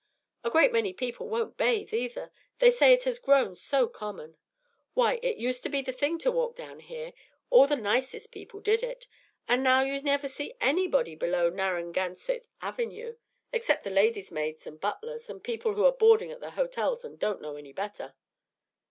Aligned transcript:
A 0.43 0.49
great 0.49 0.71
many 0.73 0.93
people 0.93 1.27
won't 1.29 1.57
bathe, 1.57 1.93
either, 1.93 2.31
they 2.57 2.71
say 2.71 2.91
it 2.91 3.03
has 3.03 3.19
grown 3.19 3.55
so 3.55 3.87
common. 3.87 4.35
Why, 4.95 5.19
it 5.21 5.37
used 5.37 5.61
to 5.61 5.69
be 5.69 5.83
the 5.83 5.91
thing 5.91 6.17
to 6.25 6.31
walk 6.31 6.55
down 6.55 6.79
here, 6.79 7.13
all 7.51 7.67
the 7.67 7.75
nicest 7.75 8.31
people 8.31 8.61
did 8.61 8.81
it; 8.81 9.05
and 9.47 9.63
now 9.63 9.83
you 9.83 10.01
never 10.01 10.27
see 10.27 10.55
anybody 10.59 11.13
below 11.13 11.51
Narragansett 11.51 12.47
Avenue 12.63 13.17
except 13.53 13.85
ladies' 13.85 14.31
maids 14.31 14.65
and 14.65 14.81
butlers, 14.81 15.29
and 15.29 15.43
people 15.43 15.75
who 15.75 15.85
are 15.85 15.91
boarding 15.91 16.31
at 16.31 16.39
the 16.39 16.49
hotels 16.49 17.05
and 17.05 17.19
don't 17.19 17.39
know 17.39 17.55
any 17.55 17.71
better." 17.71 18.15